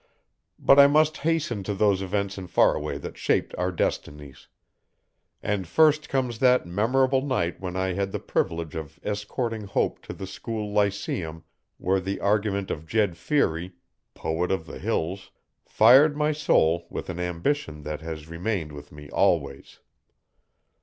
[0.57, 4.47] But I must hasten to those events in Faraway that shaped our destinies.
[5.43, 10.13] And first comes that memorable night when I had the privilege of escorting Hope to
[10.13, 11.43] the school lyceum
[11.77, 13.73] where the argument of Jed Feary
[14.15, 15.29] poet of the hills
[15.67, 19.81] fired my soul with an ambition that has remained with me always.